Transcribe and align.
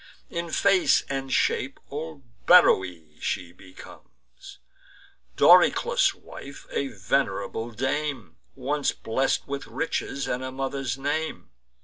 In 0.31 0.49
face 0.49 1.03
and 1.11 1.31
shape 1.31 1.79
old 1.91 2.23
Beroe 2.47 3.19
she 3.19 3.51
became, 3.51 3.99
Doryclus' 5.37 6.15
wife, 6.15 6.65
a 6.71 6.87
venerable 6.87 7.69
dame, 7.69 8.37
Once 8.55 8.93
blest 8.93 9.47
with 9.47 9.67
riches, 9.67 10.27
and 10.27 10.43
a 10.43 10.51
mother's 10.51 10.97
name. 10.97 11.51